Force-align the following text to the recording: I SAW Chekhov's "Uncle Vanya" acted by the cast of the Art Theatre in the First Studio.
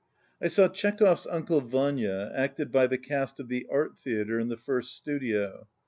I 0.41 0.47
SAW 0.47 0.69
Chekhov's 0.69 1.27
"Uncle 1.27 1.61
Vanya" 1.61 2.31
acted 2.33 2.71
by 2.71 2.87
the 2.87 2.97
cast 2.97 3.39
of 3.39 3.49
the 3.49 3.67
Art 3.69 3.99
Theatre 3.99 4.39
in 4.39 4.47
the 4.47 4.57
First 4.57 4.95
Studio. 4.97 5.67